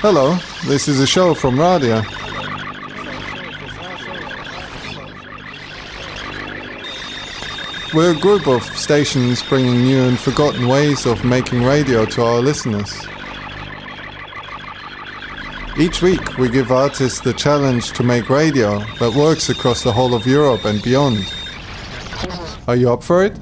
Hello, 0.00 0.36
this 0.66 0.88
is 0.88 1.00
a 1.00 1.06
show 1.06 1.32
from 1.32 1.56
Radia. 1.56 2.04
We're 7.94 8.12
a 8.12 8.20
group 8.20 8.46
of 8.46 8.62
stations 8.62 9.42
bringing 9.42 9.84
new 9.84 10.02
and 10.02 10.18
forgotten 10.18 10.68
ways 10.68 11.06
of 11.06 11.24
making 11.24 11.64
radio 11.64 12.04
to 12.04 12.22
our 12.22 12.40
listeners. 12.40 12.94
Each 15.78 16.02
week, 16.02 16.36
we 16.36 16.50
give 16.50 16.70
artists 16.70 17.20
the 17.20 17.32
challenge 17.32 17.92
to 17.92 18.02
make 18.02 18.28
radio 18.28 18.80
that 19.00 19.14
works 19.16 19.48
across 19.48 19.82
the 19.82 19.92
whole 19.92 20.14
of 20.14 20.26
Europe 20.26 20.66
and 20.66 20.82
beyond. 20.82 21.24
Are 22.68 22.76
you 22.76 22.92
up 22.92 23.02
for 23.02 23.24
it? 23.24 23.34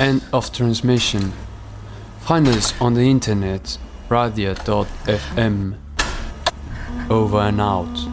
End 0.00 0.22
of 0.32 0.50
transmission. 0.50 1.34
Find 2.20 2.48
us 2.48 2.72
on 2.80 2.94
the 2.94 3.02
internet, 3.02 3.76
radia.fm. 4.08 5.74
Over 7.10 7.40
and 7.40 7.60
out. 7.60 8.09